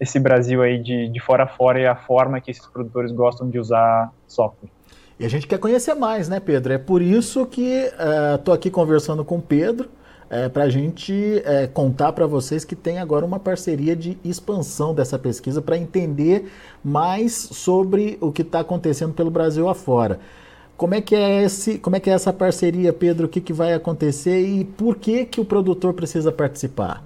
esse 0.00 0.18
Brasil 0.18 0.62
aí 0.62 0.82
de, 0.82 1.08
de 1.08 1.20
fora 1.20 1.44
a 1.44 1.46
fora 1.46 1.80
e 1.80 1.86
a 1.86 1.94
forma 1.94 2.40
que 2.40 2.50
esses 2.50 2.66
produtores 2.66 3.12
gostam 3.12 3.48
de 3.48 3.58
usar 3.58 4.12
software. 4.26 4.70
E 5.18 5.24
a 5.24 5.28
gente 5.28 5.46
quer 5.46 5.58
conhecer 5.58 5.94
mais, 5.94 6.28
né, 6.28 6.40
Pedro? 6.40 6.72
É 6.72 6.78
por 6.78 7.00
isso 7.00 7.46
que 7.46 7.90
estou 8.36 8.52
uh, 8.52 8.56
aqui 8.56 8.70
conversando 8.70 9.24
com 9.24 9.36
o 9.36 9.42
Pedro, 9.42 9.88
é, 10.28 10.48
para 10.48 10.64
a 10.64 10.68
gente 10.68 11.42
é, 11.44 11.66
contar 11.66 12.12
para 12.12 12.26
vocês 12.26 12.64
que 12.64 12.74
tem 12.74 12.98
agora 12.98 13.24
uma 13.24 13.38
parceria 13.38 13.94
de 13.94 14.18
expansão 14.24 14.94
dessa 14.94 15.18
pesquisa 15.18 15.62
para 15.62 15.76
entender 15.76 16.50
mais 16.82 17.34
sobre 17.34 18.18
o 18.20 18.32
que 18.32 18.42
está 18.42 18.60
acontecendo 18.60 19.12
pelo 19.14 19.30
Brasil 19.30 19.68
afora. 19.68 20.18
Como 20.76 20.94
é 20.94 21.00
que 21.00 21.14
é 21.14 21.42
esse, 21.42 21.78
como 21.78 21.94
é 21.94 22.00
que 22.00 22.10
é 22.10 22.12
essa 22.12 22.32
parceria, 22.32 22.92
Pedro? 22.92 23.26
O 23.26 23.28
que, 23.28 23.40
que 23.40 23.52
vai 23.52 23.72
acontecer 23.72 24.40
e 24.40 24.64
por 24.64 24.96
que 24.96 25.24
que 25.24 25.40
o 25.40 25.44
produtor 25.44 25.94
precisa 25.94 26.32
participar? 26.32 27.02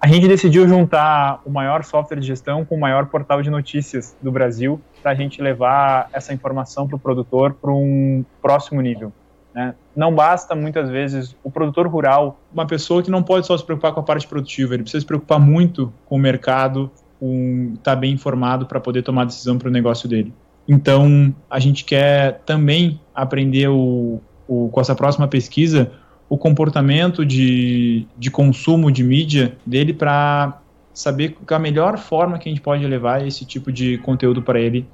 A 0.00 0.06
gente 0.06 0.28
decidiu 0.28 0.68
juntar 0.68 1.40
o 1.44 1.50
maior 1.50 1.82
software 1.84 2.20
de 2.20 2.26
gestão 2.26 2.64
com 2.64 2.76
o 2.76 2.80
maior 2.80 3.06
portal 3.06 3.42
de 3.42 3.50
notícias 3.50 4.14
do 4.22 4.30
Brasil 4.30 4.80
para 5.02 5.12
a 5.12 5.14
gente 5.14 5.40
levar 5.40 6.08
essa 6.12 6.32
informação 6.34 6.86
para 6.86 6.96
o 6.96 6.98
produtor 6.98 7.54
para 7.54 7.72
um 7.72 8.24
próximo 8.40 8.80
nível. 8.80 9.12
Né? 9.54 9.74
Não 9.96 10.14
basta 10.14 10.54
muitas 10.54 10.88
vezes 10.90 11.34
o 11.42 11.50
produtor 11.50 11.88
rural, 11.88 12.38
uma 12.52 12.66
pessoa 12.66 13.02
que 13.02 13.10
não 13.10 13.22
pode 13.22 13.46
só 13.46 13.56
se 13.56 13.64
preocupar 13.64 13.92
com 13.92 14.00
a 14.00 14.02
parte 14.02 14.28
produtiva, 14.28 14.74
ele 14.74 14.82
precisa 14.82 15.00
se 15.00 15.06
preocupar 15.06 15.40
muito 15.40 15.92
com 16.06 16.14
o 16.14 16.18
mercado, 16.18 16.90
com 17.18 17.72
estar 17.74 17.94
tá 17.94 17.96
bem 17.96 18.12
informado 18.12 18.66
para 18.66 18.78
poder 18.78 19.02
tomar 19.02 19.24
decisão 19.24 19.58
para 19.58 19.68
o 19.68 19.72
negócio 19.72 20.08
dele. 20.08 20.32
Então, 20.68 21.34
a 21.48 21.58
gente 21.58 21.82
quer 21.82 22.42
também 22.44 23.00
aprender 23.14 23.68
o, 23.68 24.20
o, 24.46 24.68
com 24.68 24.80
essa 24.80 24.94
próxima 24.94 25.26
pesquisa 25.26 25.90
o 26.28 26.36
comportamento 26.36 27.24
de, 27.24 28.06
de 28.18 28.30
consumo 28.30 28.92
de 28.92 29.02
mídia 29.02 29.56
dele 29.64 29.94
para 29.94 30.60
saber 30.92 31.36
a 31.48 31.58
melhor 31.58 31.96
forma 31.96 32.38
que 32.38 32.48
a 32.48 32.52
gente 32.52 32.60
pode 32.60 32.86
levar 32.86 33.26
esse 33.26 33.46
tipo 33.46 33.72
de 33.72 33.96
conteúdo 33.98 34.42
para 34.42 34.60
ele 34.60 34.86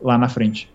lá 0.00 0.16
na 0.16 0.28
frente. 0.28 0.70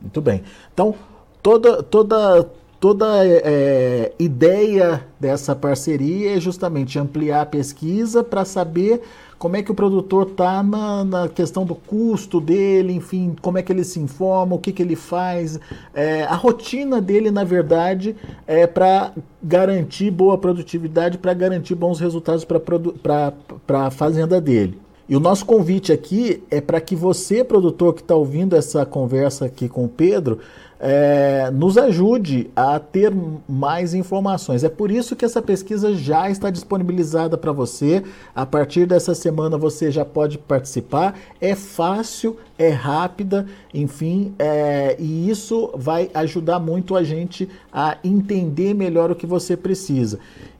Muito 0.00 0.20
bem. 0.20 0.42
Então, 0.72 0.94
toda, 1.42 1.82
toda, 1.82 2.48
toda 2.82 3.24
é, 3.24 4.10
ideia 4.18 5.04
dessa 5.20 5.54
parceria 5.54 6.36
é 6.36 6.40
justamente 6.40 6.98
ampliar 6.98 7.42
a 7.42 7.46
pesquisa 7.46 8.24
para 8.24 8.44
saber 8.44 9.02
como 9.38 9.56
é 9.56 9.62
que 9.62 9.70
o 9.70 9.74
produtor 9.74 10.26
está 10.26 10.64
na, 10.64 11.04
na, 11.04 11.28
questão 11.28 11.64
do 11.64 11.76
custo 11.76 12.40
dele, 12.40 12.92
enfim, 12.92 13.36
como 13.40 13.56
é 13.56 13.62
que 13.62 13.72
ele 13.72 13.84
se 13.84 14.00
informa, 14.00 14.56
o 14.56 14.58
que, 14.58 14.72
que 14.72 14.82
ele 14.82 14.96
faz. 14.96 15.60
É, 15.94 16.24
a 16.24 16.34
rotina 16.34 17.00
dele, 17.00 17.30
na 17.30 17.44
verdade, 17.44 18.16
é 18.48 18.66
para 18.66 19.12
garantir 19.40 20.10
boa 20.10 20.36
produtividade, 20.36 21.18
para 21.18 21.34
garantir 21.34 21.76
bons 21.76 22.00
resultados 22.00 22.44
para 22.44 23.86
a 23.86 23.90
fazenda 23.92 24.40
dele. 24.40 24.76
E 25.08 25.16
o 25.16 25.20
nosso 25.20 25.44
convite 25.44 25.92
aqui 25.92 26.42
é 26.50 26.60
para 26.60 26.80
que 26.80 26.94
você, 26.94 27.42
produtor 27.42 27.94
que 27.94 28.02
está 28.02 28.14
ouvindo 28.14 28.54
essa 28.54 28.86
conversa 28.86 29.46
aqui 29.46 29.68
com 29.68 29.84
o 29.84 29.88
Pedro, 29.88 30.38
é, 30.84 31.48
nos 31.52 31.78
ajude 31.78 32.50
a 32.56 32.76
ter 32.80 33.12
mais 33.48 33.94
informações. 33.94 34.64
É 34.64 34.68
por 34.68 34.90
isso 34.90 35.14
que 35.14 35.24
essa 35.24 35.40
pesquisa 35.40 35.94
já 35.94 36.28
está 36.28 36.50
disponibilizada 36.50 37.38
para 37.38 37.52
você. 37.52 38.02
A 38.34 38.44
partir 38.44 38.84
dessa 38.84 39.14
semana 39.14 39.56
você 39.56 39.92
já 39.92 40.04
pode 40.04 40.38
participar. 40.38 41.16
É 41.40 41.54
fácil, 41.54 42.36
é 42.58 42.70
rápida, 42.70 43.46
enfim, 43.72 44.34
é, 44.38 44.96
e 44.98 45.30
isso 45.30 45.70
vai 45.74 46.10
ajudar 46.14 46.58
muito 46.58 46.96
a 46.96 47.04
gente 47.04 47.48
a 47.72 47.96
entender 48.02 48.74
melhor 48.74 49.10
o 49.12 49.14
que 49.14 49.26
você 49.26 49.56
precisa. 49.56 50.18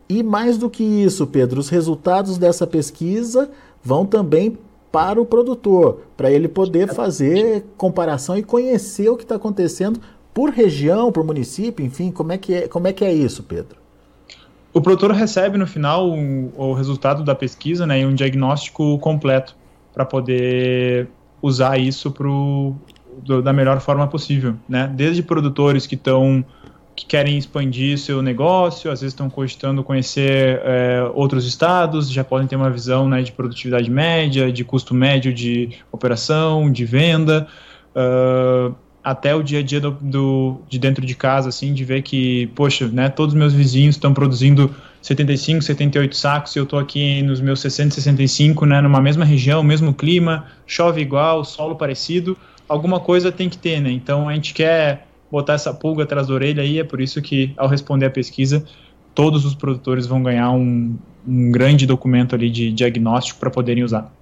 E 0.09 0.23
mais 0.23 0.57
do 0.57 0.71
que 0.71 0.85
isso, 0.85 1.27
Pedro, 1.27 1.59
os 1.59 1.69
resultados 1.69 2.39
dessa 2.39 2.67
pesquisa 2.67 3.51
vão 3.83 4.07
também 4.07 4.57
para 4.91 5.21
o 5.21 5.25
produtor, 5.25 6.03
para 6.17 6.31
ele 6.31 6.49
poder 6.49 6.93
fazer 6.93 7.65
comparação 7.79 8.37
e 8.37 8.43
conhecer 8.43 9.09
o 9.09 9.17
que 9.17 9.23
está 9.23 9.37
acontecendo 9.37 9.99
por 10.35 10.51
região, 10.51 11.11
por 11.11 11.25
município, 11.25 11.85
enfim, 11.85 12.11
como 12.11 12.33
é 12.33 12.39
que 12.39 12.55
é, 12.55 12.69
como 12.69 12.87
é, 12.87 12.93
que 12.93 13.05
é 13.05 13.13
isso, 13.13 13.43
Pedro? 13.43 13.77
O 14.73 14.81
produtor 14.81 15.13
recebe 15.13 15.59
no 15.59 15.67
final 15.67 16.09
o, 16.09 16.53
o 16.57 16.73
resultado 16.73 17.23
da 17.23 17.35
pesquisa 17.35 17.87
né, 17.87 18.01
e 18.01 18.07
um 18.07 18.15
diagnóstico 18.15 18.99
completo 18.99 19.55
para 19.93 20.05
poder 20.05 21.09
usar 21.43 21.79
isso 21.79 22.11
pro, 22.11 22.75
do, 23.23 23.43
da 23.43 23.53
melhor 23.53 23.81
forma 23.81 24.07
possível. 24.07 24.55
Né? 24.69 24.91
Desde 24.95 25.23
produtores 25.23 25.87
que 25.87 25.95
estão 25.95 26.45
que 26.95 27.07
querem 27.07 27.39
expandir 27.39 27.99
seu 27.99 28.21
negócio, 28.21 28.91
às 28.91 29.01
vezes 29.01 29.13
estão 29.13 29.31
cogitando 29.31 29.83
conhecer 29.83 30.61
é, 30.63 31.11
outros 31.15 31.47
estados, 31.47 32.11
já 32.11 32.23
podem 32.23 32.47
ter 32.47 32.57
uma 32.57 32.71
visão 32.71 33.09
né, 33.09 33.23
de 33.23 33.33
produtividade 33.33 33.91
média, 33.91 34.53
de 34.53 34.63
custo 34.63 34.95
médio 34.95 35.33
de 35.33 35.71
operação, 35.91 36.71
de 36.71 36.85
venda, 36.85 37.49
uh, 37.97 38.75
até 39.03 39.35
o 39.35 39.43
dia 39.43 39.61
a 39.61 39.63
dia 39.63 39.81
do, 39.81 39.91
do, 39.91 40.61
de 40.69 40.79
dentro 40.79 41.05
de 41.05 41.15
casa, 41.15 41.49
assim, 41.49 41.73
de 41.73 41.85
ver 41.85 42.03
que, 42.03 42.47
poxa, 42.49 42.87
né, 42.89 43.09
todos 43.09 43.35
os 43.35 43.39
meus 43.39 43.55
vizinhos 43.55 43.97
estão 43.97 44.13
produzindo 44.13 44.73
75, 45.01 45.63
78 45.63 46.17
sacos 46.17 46.55
e 46.55 46.59
eu 46.59 46.65
estou 46.65 46.79
aqui 46.79 47.23
nos 47.23 47.41
meus 47.41 47.61
60, 47.61 47.95
65, 47.95 48.67
né, 48.67 48.81
numa 48.83 49.01
mesma 49.01 49.25
região, 49.25 49.63
mesmo 49.63 49.95
clima, 49.95 50.47
chove 50.67 51.01
igual, 51.01 51.43
solo 51.45 51.75
parecido, 51.75 52.37
alguma 52.69 53.01
coisa 53.01 53.33
tem 53.33 53.49
que 53.49 53.57
ter, 53.57 53.81
né, 53.81 53.91
então 53.91 54.29
a 54.29 54.35
gente 54.35 54.53
quer 54.53 55.07
botar 55.33 55.55
essa 55.55 55.73
pulga 55.73 56.05
atrás 56.05 56.29
da 56.29 56.35
orelha 56.35 56.63
aí, 56.63 56.79
é 56.79 56.85
por 56.85 57.01
isso 57.01 57.23
que 57.23 57.55
ao 57.57 57.67
responder 57.67 58.05
a 58.05 58.11
pesquisa, 58.11 58.63
todos 59.15 59.47
os 59.47 59.55
produtores 59.55 60.07
vão 60.07 60.23
ganhar 60.23 60.51
um, 60.51 60.95
um 61.27 61.51
grande 61.51 61.87
documento 61.87 62.35
ali 62.35 62.51
de 62.51 62.71
diagnóstico 62.71 63.41
para 63.41 63.51
poderem 63.51 63.83
usar. 63.83 64.13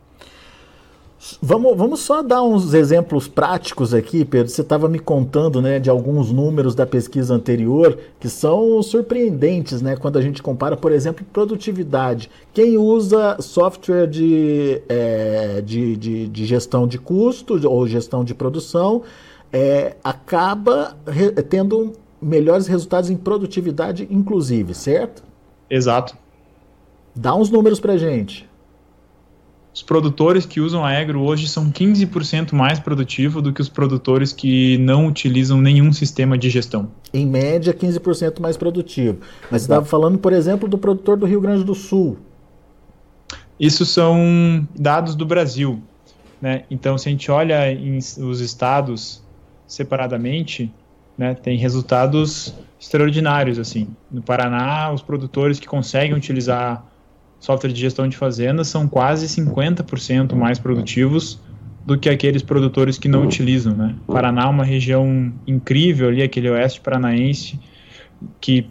Vamos, 1.43 1.77
vamos 1.77 2.01
só 2.01 2.23
dar 2.23 2.43
uns 2.43 2.73
exemplos 2.73 3.29
práticos 3.29 3.93
aqui, 3.93 4.25
Pedro. 4.25 4.49
Você 4.49 4.63
estava 4.63 4.89
me 4.89 4.99
contando 4.99 5.61
né, 5.61 5.79
de 5.79 5.91
alguns 5.91 6.33
números 6.33 6.75
da 6.75 6.87
pesquisa 6.87 7.35
anterior 7.35 7.99
que 8.19 8.29
são 8.29 8.83
surpreendentes 8.83 9.83
né, 9.83 9.97
quando 9.97 10.17
a 10.17 10.23
gente 10.23 10.43
compara, 10.43 10.77
por 10.79 10.93
exemplo, 10.93 11.27
produtividade. 11.31 12.31
Quem 12.55 12.79
usa 12.79 13.37
software 13.41 14.07
de, 14.07 14.81
é, 14.89 15.61
de, 15.61 15.97
de, 15.97 16.29
de 16.29 16.47
gestão 16.47 16.87
de 16.87 16.99
custo 16.99 17.69
ou 17.69 17.87
gestão 17.87 18.25
de 18.25 18.33
produção 18.33 19.03
é, 19.53 19.97
acaba 20.03 20.97
tendo 21.49 21.93
melhores 22.21 22.67
resultados 22.67 23.11
em 23.11 23.17
produtividade, 23.17 24.07
inclusive, 24.11 24.75
certo? 24.75 25.23
Exato. 25.69 26.17
Dá 27.15 27.35
uns 27.35 27.51
números 27.51 27.81
para 27.81 27.97
gente. 27.97 28.49
Os 29.73 29.83
produtores 29.83 30.45
que 30.45 30.61
usam 30.61 30.85
a 30.85 30.91
agro 30.91 31.21
hoje 31.23 31.49
são 31.49 31.71
15% 31.71 32.53
mais 32.53 32.81
produtivos 32.81 33.43
do 33.43 33.53
que 33.53 33.61
os 33.61 33.69
produtores 33.69 34.33
que 34.33 34.77
não 34.79 35.07
utilizam 35.07 35.61
nenhum 35.61 35.93
sistema 35.93 36.37
de 36.37 36.51
gestão. 36.51 36.91
Em 37.15 37.25
média, 37.25 37.73
15% 37.73 38.41
mais 38.41 38.57
produtivo. 38.57 39.19
Mas 39.51 39.63
você 39.63 39.67
estava 39.67 39.87
falando, 39.87 40.19
por 40.19 40.33
exemplo, 40.33 40.69
do 40.69 40.77
produtor 40.77 41.17
do 41.17 41.25
Rio 41.25 41.41
Grande 41.41 41.63
do 41.63 41.75
Sul. 41.75 42.19
Isso 43.59 43.87
são 43.87 44.67
dados 44.77 45.15
do 45.15 45.25
Brasil. 45.25 45.81
Né? 46.41 46.65
Então, 46.71 46.99
se 46.99 47.09
a 47.09 47.13
gente 47.13 47.31
olha 47.31 47.73
em, 47.73 47.99
os 47.99 48.41
estados 48.41 49.23
separadamente, 49.71 50.71
né, 51.17 51.33
tem 51.33 51.57
resultados 51.57 52.53
extraordinários. 52.79 53.59
assim. 53.59 53.89
No 54.11 54.21
Paraná, 54.21 54.93
os 54.93 55.01
produtores 55.01 55.61
que 55.61 55.67
conseguem 55.67 56.13
utilizar 56.13 56.85
software 57.39 57.73
de 57.73 57.81
gestão 57.81 58.09
de 58.09 58.17
fazendas 58.17 58.69
são 58.69 58.89
quase 58.89 59.27
50% 59.29 60.35
mais 60.35 60.59
produtivos 60.59 61.39
do 61.87 61.97
que 61.97 62.09
aqueles 62.09 62.43
produtores 62.43 62.99
que 62.99 63.09
não 63.09 63.23
utilizam. 63.23 63.75
Né? 63.75 63.95
Paraná 64.07 64.43
é 64.43 64.47
uma 64.47 64.65
região 64.65 65.33
incrível 65.47 66.09
ali, 66.09 66.21
aquele 66.21 66.51
oeste 66.51 66.81
paranaense, 66.81 67.59
que 68.41 68.67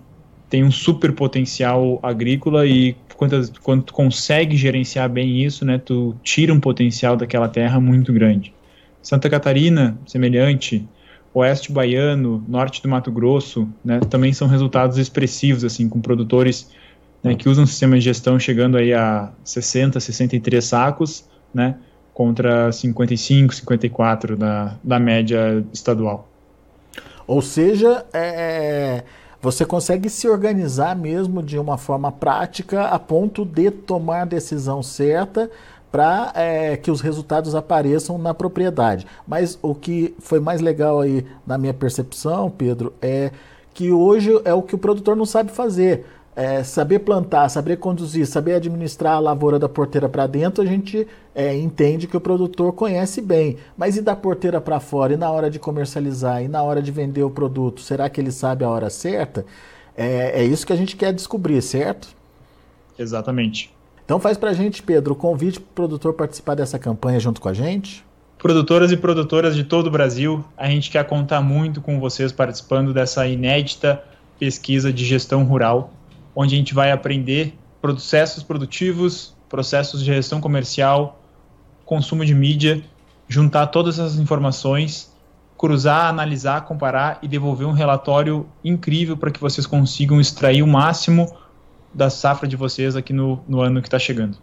tem 0.49 0.63
um 0.63 0.71
super 0.71 1.13
potencial 1.13 1.99
agrícola 2.03 2.65
e 2.65 2.95
quando, 3.15 3.81
tu 3.83 3.93
consegue 3.93 4.55
gerenciar 4.55 5.09
bem 5.09 5.43
isso, 5.43 5.65
né, 5.65 5.77
tu 5.77 6.15
tira 6.23 6.53
um 6.53 6.59
potencial 6.59 7.17
daquela 7.17 7.49
terra 7.49 7.79
muito 7.79 8.13
grande. 8.13 8.53
Santa 9.01 9.29
Catarina, 9.29 9.97
semelhante, 10.05 10.87
oeste 11.33 11.71
baiano, 11.71 12.43
norte 12.47 12.81
do 12.81 12.89
Mato 12.89 13.11
Grosso, 13.11 13.67
né, 13.83 13.99
também 14.09 14.33
são 14.33 14.47
resultados 14.47 14.97
expressivos, 14.97 15.63
assim, 15.63 15.87
com 15.87 16.01
produtores 16.01 16.69
né, 17.23 17.35
que 17.35 17.47
usam 17.47 17.65
sistema 17.65 17.95
de 17.95 18.01
gestão 18.01 18.39
chegando 18.39 18.77
aí 18.77 18.93
a 18.93 19.31
60, 19.43 19.99
63 19.99 20.63
sacos, 20.63 21.25
né, 21.53 21.75
contra 22.13 22.71
55, 22.71 23.55
54 23.55 24.35
da, 24.35 24.75
da 24.83 24.99
média 24.99 25.63
estadual. 25.71 26.27
Ou 27.25 27.41
seja, 27.41 28.05
é, 28.11 29.03
você 29.41 29.65
consegue 29.65 30.09
se 30.09 30.27
organizar 30.27 30.95
mesmo 30.95 31.41
de 31.41 31.57
uma 31.57 31.77
forma 31.77 32.11
prática 32.11 32.85
a 32.87 32.99
ponto 32.99 33.45
de 33.45 33.71
tomar 33.71 34.23
a 34.23 34.25
decisão 34.25 34.83
certa 34.83 35.49
para 35.91 36.31
é, 36.35 36.77
que 36.77 36.91
os 36.91 37.01
resultados 37.01 37.55
apareçam 37.55 38.17
na 38.17 38.33
propriedade. 38.33 39.07
Mas 39.27 39.57
o 39.61 39.73
que 39.73 40.13
foi 40.19 40.39
mais 40.39 40.61
legal 40.61 41.01
aí 41.01 41.25
na 41.45 41.57
minha 41.57 41.73
percepção, 41.73 42.49
Pedro, 42.49 42.93
é 43.01 43.31
que 43.73 43.91
hoje 43.91 44.31
é 44.45 44.53
o 44.53 44.61
que 44.61 44.75
o 44.75 44.77
produtor 44.77 45.15
não 45.15 45.25
sabe 45.25 45.51
fazer. 45.51 46.05
É, 46.35 46.63
saber 46.63 46.99
plantar, 46.99 47.49
saber 47.49 47.77
conduzir, 47.77 48.25
saber 48.25 48.53
administrar 48.53 49.15
a 49.15 49.19
lavoura 49.19 49.59
da 49.59 49.67
porteira 49.67 50.07
para 50.07 50.25
dentro, 50.25 50.63
a 50.63 50.65
gente 50.65 51.05
é, 51.35 51.57
entende 51.57 52.07
que 52.07 52.15
o 52.15 52.21
produtor 52.21 52.71
conhece 52.71 53.19
bem. 53.19 53.57
Mas 53.77 53.97
e 53.97 54.01
da 54.01 54.15
porteira 54.15 54.61
para 54.61 54.79
fora? 54.79 55.13
E 55.13 55.17
na 55.17 55.29
hora 55.29 55.49
de 55.49 55.59
comercializar? 55.59 56.41
E 56.41 56.47
na 56.47 56.63
hora 56.63 56.81
de 56.81 56.91
vender 56.91 57.23
o 57.23 57.29
produto? 57.29 57.81
Será 57.81 58.09
que 58.09 58.21
ele 58.21 58.31
sabe 58.31 58.63
a 58.63 58.69
hora 58.69 58.89
certa? 58.89 59.45
É, 59.97 60.41
é 60.41 60.43
isso 60.45 60.65
que 60.65 60.71
a 60.71 60.77
gente 60.77 60.95
quer 60.95 61.11
descobrir, 61.11 61.61
certo? 61.61 62.07
Exatamente. 62.97 63.73
Então 64.09 64.19
faz 64.19 64.37
para 64.37 64.49
a 64.49 64.53
gente, 64.53 64.81
Pedro, 64.81 65.13
o 65.13 65.15
convite 65.15 65.59
para 65.59 65.69
o 65.69 65.73
produtor 65.75 66.15
participar 66.15 66.55
dessa 66.55 66.79
campanha 66.79 67.19
junto 67.19 67.39
com 67.39 67.47
a 67.47 67.53
gente. 67.53 68.03
Produtoras 68.39 68.91
e 68.91 68.97
produtoras 68.97 69.55
de 69.55 69.63
todo 69.63 69.85
o 69.85 69.91
Brasil, 69.91 70.43
a 70.57 70.67
gente 70.67 70.89
quer 70.89 71.05
contar 71.05 71.41
muito 71.41 71.79
com 71.79 71.99
vocês 71.99 72.31
participando 72.31 72.91
dessa 72.91 73.27
inédita 73.27 74.03
pesquisa 74.39 74.91
de 74.91 75.05
gestão 75.05 75.43
rural, 75.43 75.93
onde 76.35 76.55
a 76.55 76.57
gente 76.57 76.73
vai 76.73 76.91
aprender 76.91 77.53
processos 77.79 78.41
produtivos, 78.41 79.35
processos 79.47 79.99
de 79.99 80.07
gestão 80.07 80.41
comercial, 80.41 81.21
consumo 81.85 82.25
de 82.25 82.33
mídia, 82.33 82.81
juntar 83.27 83.67
todas 83.67 83.99
essas 83.99 84.17
informações, 84.17 85.15
cruzar, 85.55 86.09
analisar, 86.09 86.65
comparar 86.65 87.19
e 87.21 87.27
devolver 87.27 87.67
um 87.67 87.73
relatório 87.73 88.47
incrível 88.63 89.15
para 89.15 89.29
que 89.29 89.39
vocês 89.39 89.67
consigam 89.67 90.19
extrair 90.19 90.63
o 90.63 90.67
máximo 90.67 91.31
da 91.93 92.09
safra 92.09 92.47
de 92.47 92.55
vocês 92.55 92.95
aqui 92.95 93.13
no, 93.13 93.39
no 93.47 93.61
ano 93.61 93.81
que 93.81 93.87
está 93.87 93.99
chegando. 93.99 94.37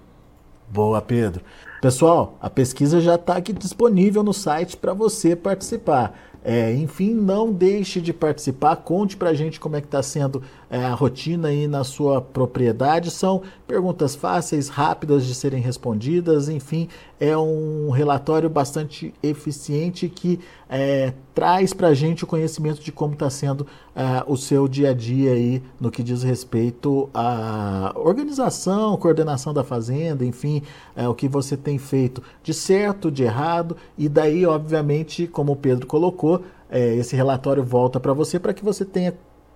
Boa, 0.69 1.01
Pedro. 1.01 1.43
Pessoal, 1.81 2.37
a 2.41 2.51
pesquisa 2.51 3.01
já 3.01 3.15
está 3.15 3.37
aqui 3.37 3.53
disponível 3.53 4.23
no 4.23 4.33
site 4.33 4.77
para 4.77 4.93
você 4.93 5.37
participar. 5.37 6.19
É, 6.49 6.73
enfim, 6.75 7.13
não 7.13 7.53
deixe 7.53 8.01
de 8.01 8.13
participar, 8.13 8.77
conte 8.77 9.17
para 9.17 9.31
a 9.31 9.35
gente 9.35 9.59
como 9.59 9.75
é 9.75 9.81
que 9.81 9.89
está 9.89 10.01
sendo 10.01 10.45
é, 10.71 10.79
a 10.85 10.95
rotina 10.95 11.49
aí 11.49 11.67
na 11.67 11.83
sua 11.83 12.23
propriedade. 12.23 13.11
São 13.11 13.43
perguntas 13.67 14.15
fáceis, 14.15 14.69
rápidas 14.69 15.27
de 15.27 15.35
serem 15.35 15.61
respondidas, 15.61 16.49
enfim, 16.49 16.89
é 17.19 17.37
um 17.37 17.91
relatório 17.91 18.49
bastante 18.49 19.13
eficiente 19.25 20.09
que 20.09 20.39
é, 20.71 21.15
traz 21.35 21.73
para 21.73 21.89
a 21.89 21.95
gente 21.95 22.23
o 22.23 22.29
conhecimento 22.29 22.81
de 22.81 22.93
como 22.93 23.15
está 23.15 23.29
sendo 23.29 23.67
é, 23.97 24.23
o 24.27 24.37
seu 24.37 24.69
dia 24.69 24.91
a 24.91 24.93
dia 24.93 25.33
aí 25.33 25.63
no 25.81 25.91
que 25.91 26.03
diz 26.03 26.23
respeito 26.23 27.09
à 27.15 27.95
organização, 27.97 28.95
coordenação 28.99 29.55
da 29.55 29.65
fazenda, 29.65 30.23
enfim, 30.23 30.63
é, 30.95 31.09
o 31.09 31.15
que 31.15 31.27
você 31.27 31.57
tem 31.57 31.79
feito 31.79 32.23
de 32.43 32.53
certo, 32.53 33.11
de 33.11 33.23
errado, 33.23 33.75
e 33.97 34.07
daí, 34.07 34.45
obviamente, 34.45 35.27
como 35.27 35.53
o 35.53 35.57
Pedro 35.57 35.87
colocou, 35.87 36.43
é, 36.69 36.95
esse 36.97 37.17
relatório 37.17 37.65
volta 37.65 37.99
para 37.99 38.13
você 38.13 38.39
para 38.39 38.53
que 38.53 38.63
você 38.63 38.85
tenha 38.85 39.15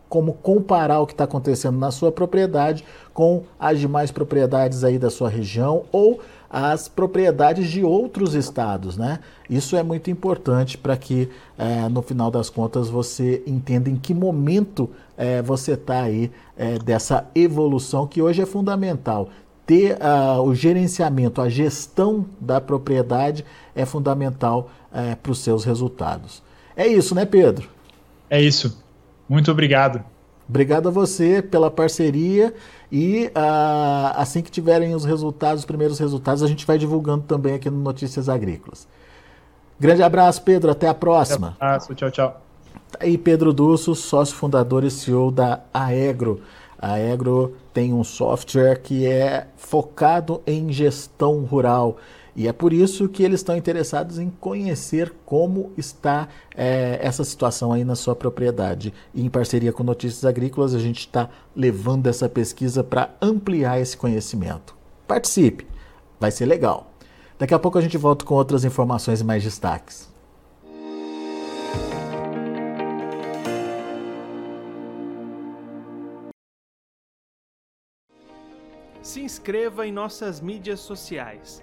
como 0.09 0.33
comparar 0.33 1.01
o 1.01 1.07
que 1.07 1.13
está 1.13 1.25
acontecendo 1.25 1.79
na 1.79 1.91
sua 1.91 2.11
propriedade 2.11 2.85
com 3.13 3.45
as 3.59 3.79
demais 3.79 4.11
propriedades 4.11 4.83
aí 4.83 4.99
da 4.99 5.11
sua 5.11 5.29
região 5.29 5.85
ou 5.93 6.19
as 6.51 6.89
propriedades 6.89 7.71
de 7.71 7.85
outros 7.85 8.35
estados, 8.35 8.97
né? 8.97 9.21
Isso 9.49 9.77
é 9.77 9.85
muito 9.85 10.11
importante 10.11 10.77
para 10.77 10.97
que 10.97 11.31
é, 11.57 11.89
no 11.89 12.03
final 12.03 12.29
das 12.29 12.51
contas 12.51 12.89
você 12.89 13.41
entenda 13.47 13.89
em 13.89 13.95
que 13.95 14.13
momento 14.13 14.91
é, 15.17 15.41
você 15.41 15.73
está 15.73 16.03
aí 16.03 16.31
é, 16.57 16.77
dessa 16.79 17.29
evolução 17.37 18.05
que 18.05 18.21
hoje 18.21 18.43
é 18.43 18.47
fundamental. 18.47 19.31
Ter 19.65 19.97
uh, 19.99 20.43
o 20.43 20.53
gerenciamento, 20.53 21.41
a 21.41 21.49
gestão 21.49 22.27
da 22.41 22.61
propriedade 22.61 23.45
é 23.73 23.87
fundamental 23.87 24.69
é, 24.93 25.15
para 25.15 25.31
os 25.31 25.39
seus 25.39 25.65
resultados. 25.65 26.43
É 26.77 26.89
isso, 26.89 27.15
né, 27.15 27.25
Pedro? 27.25 27.69
É 28.29 28.43
isso. 28.43 28.83
Muito 29.29 29.49
obrigado. 29.53 30.03
Obrigado 30.49 30.89
a 30.89 30.91
você 30.91 31.41
pela 31.41 31.71
parceria 31.71 32.53
e 32.91 33.27
uh, 33.29 34.17
assim 34.17 34.43
que 34.43 34.51
tiverem 34.51 34.95
os 34.95 35.05
resultados, 35.05 35.61
os 35.61 35.67
primeiros 35.67 35.99
resultados, 35.99 36.43
a 36.43 36.47
gente 36.47 36.67
vai 36.67 36.77
divulgando 36.77 37.25
também 37.25 37.55
aqui 37.55 37.71
no 37.71 37.79
Notícias 37.79 38.29
Agrícolas. 38.29 38.89
Grande 39.79 40.03
abraço, 40.03 40.43
Pedro. 40.43 40.71
Até 40.71 40.89
a 40.89 40.95
próxima. 40.95 41.49
Um 41.61 41.65
abraço. 41.65 41.95
Tchau, 41.95 42.11
tchau. 42.11 42.41
Aí 42.99 43.17
Pedro 43.17 43.53
Dusso, 43.53 43.95
sócio 43.95 44.35
fundador 44.35 44.85
e 44.85 44.91
CEO 44.91 45.31
da 45.31 45.61
Aegro. 45.73 46.43
A 46.79 46.93
Aegro 46.93 47.57
tem 47.73 47.93
um 47.93 48.03
software 48.03 48.81
que 48.83 49.07
é 49.07 49.47
focado 49.57 50.43
em 50.47 50.73
gestão 50.73 51.45
rural. 51.45 51.97
E 52.35 52.47
é 52.47 52.53
por 52.53 52.73
isso 52.73 53.09
que 53.09 53.23
eles 53.23 53.41
estão 53.41 53.57
interessados 53.57 54.19
em 54.19 54.31
conhecer 54.31 55.13
como 55.25 55.73
está 55.77 56.29
é, 56.55 56.99
essa 57.03 57.25
situação 57.25 57.73
aí 57.73 57.85
na 57.85 57.97
sua 57.97 58.15
propriedade. 58.15 58.95
E 59.15 59.25
em 59.25 59.29
parceria 59.29 59.73
com 59.73 59.83
Notícias 59.83 60.25
Agrícolas, 60.25 60.75
a 60.75 60.79
gente 60.79 61.01
está 61.01 61.29
levando 61.55 62.07
essa 62.07 62.29
pesquisa 62.29 62.85
para 62.85 63.15
ampliar 63.21 63.81
esse 63.81 63.97
conhecimento. 63.97 64.77
Participe, 65.07 65.67
vai 66.19 66.31
ser 66.31 66.47
legal. 66.47 66.93
Daqui 67.39 67.55
a 67.55 67.59
pouco 67.59 67.79
a 67.79 67.81
gente 67.81 67.97
volta 67.97 68.25
com 68.25 68.35
outras 68.35 68.65
informações 68.65 69.21
e 69.21 69.25
mais 69.25 69.43
destaques. 69.43 70.09
Se 79.03 79.21
inscreva 79.23 79.87
em 79.87 79.91
nossas 79.91 80.41
mídias 80.41 80.79
sociais 80.81 81.63